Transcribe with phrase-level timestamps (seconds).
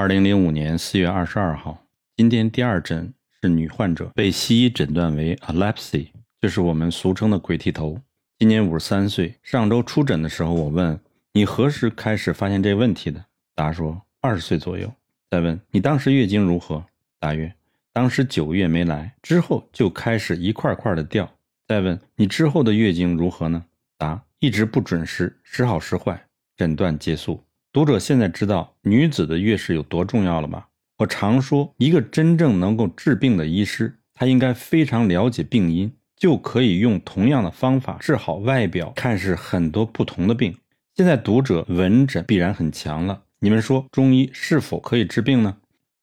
[0.00, 1.84] 二零零五年四月二十二号，
[2.16, 3.12] 今天第二诊
[3.42, 6.08] 是女患者，被西医诊断为 epilepsy，
[6.40, 8.00] 就是我们俗称的鬼剃头。
[8.38, 9.34] 今年五十三岁。
[9.42, 10.98] 上周出诊的时候，我问
[11.34, 13.22] 你何时开始发现这问题的？
[13.54, 14.90] 答说二十岁左右。
[15.28, 16.82] 再问你当时月经如何？
[17.18, 17.54] 答曰
[17.92, 21.30] 当时九月没来，之后就开始一块块的掉。
[21.68, 23.62] 再问你之后的月经如何呢？
[23.98, 26.24] 答一直不准时，时好时坏。
[26.56, 27.44] 诊断结束。
[27.72, 30.66] 读者现在知道女子的月事有多重要了吧？
[30.98, 40.52] 我常说，一个真正能够治病的医师，他应该非常了解病因，就可以用同样的方法治好外表看似很多不同的病。
[40.96, 45.56] 现在读者闻诊必然很强了，你们说中医是否可以治病呢？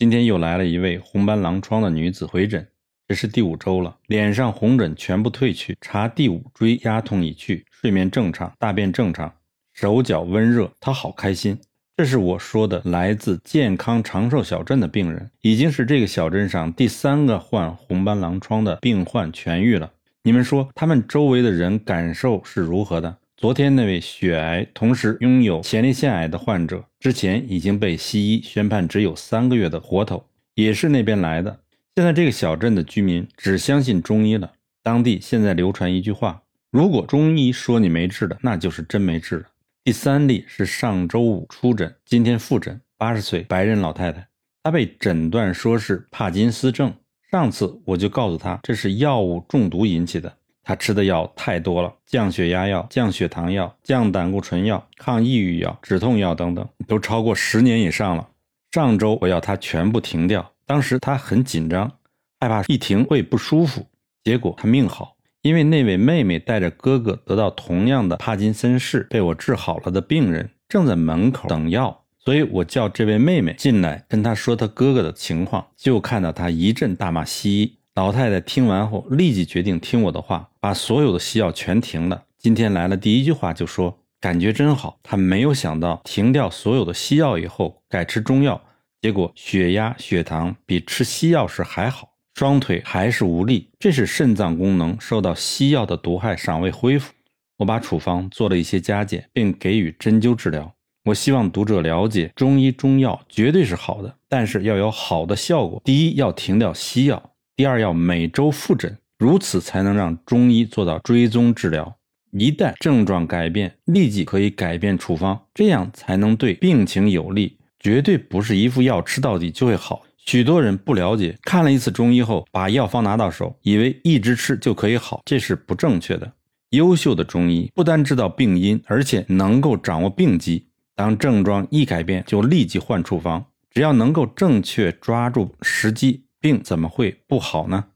[0.00, 2.66] 今天又来了一位红斑狼疮的女子回诊，
[3.06, 9.32] 这是第五周了，脸上红疹全部退去，查第五椎压痛已去，睡眠正常，大便正常。
[9.72, 11.58] 手脚温热，他好开心。
[11.96, 19.92] 这是我说的来自健康长寿小镇的病人，已经是这个小镇上第三个患红斑狼疮的病患痊愈了。
[20.22, 23.18] 你们说他们周围的人感受是如何的？
[23.36, 30.24] 昨天那位血癌，同时拥有前列腺癌的患者，之前已经被西医宣判只有三个月的活头，
[30.54, 31.60] 也是那边来的。
[31.96, 34.52] 现在这个小镇的居民只相信中医了。
[34.82, 39.44] 当地现在流传一句话：如果中医说你没治的，那就是真没治了。
[39.84, 44.28] 第三例是上周五出诊，今天复诊，八十岁白人老太太，
[44.62, 46.94] 她被诊断说是帕金斯症。
[47.32, 58.28] 上次我就告诉她这是药物中毒引起的，她吃的药太多了，降血压药、降血糖药、降胆固醇药、抗抑郁药、止痛药等等，都超过十年以上了。
[58.70, 61.90] 上周我要她全部停掉，当时她很紧张，
[62.38, 63.84] 害怕一停会不舒服，
[64.22, 65.11] 结果她命好。
[65.42, 77.78] 因为那位妹妹带着哥哥得到同样的帕金森氏被我治好了的病人正在门口等药，所以我叫这位妹妹进来跟他说他哥哥的情况，就看到他一阵大骂西医。
[77.96, 82.22] 老太太听完后立即决定听我的话，把所有的西药全停了。
[82.38, 88.62] 今天来了第一句话就说感觉真好，她没有想到停掉所有的西药以后改吃中药，
[89.00, 92.11] 结果血压血糖比吃西药时还好。
[92.34, 97.12] 双腿还是无力，这是肾脏功能受到西药的毒害尚未恢复。
[97.58, 100.74] 我把处方做了一些加减，并给予针灸治疗。
[101.04, 105.80] 我希望读者了解，中医中药绝对是好的，但是要有好的效果。
[105.84, 107.18] 第一，要停掉西药；
[107.54, 111.96] 第二，要每周复诊，如此才能让中医做到追踪治疗。
[112.30, 117.58] 一旦症状改变，立即可以改变处方，这样才能对病情有利。
[117.78, 120.02] 绝对不是一副药吃到底就会好。
[120.24, 126.32] 许多人不了解，看了一次中医后，把药方拿到手，以为一直吃就可以好，这是不正确的。
[126.70, 130.68] 优秀的中医不单知道病因，而且能够掌握病机。
[130.94, 133.44] 当症状一改变，就立即换处方。
[133.70, 137.86] 只要能够正确抓住时机，病怎么会不好呢？